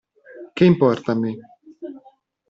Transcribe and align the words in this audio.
Che 0.55 0.63
importa 0.65 1.11
a 1.11 1.15
me? 1.23 1.31